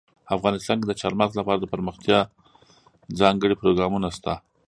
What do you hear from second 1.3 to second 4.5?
لپاره دپرمختیا ځانګړي پروګرامونه شته.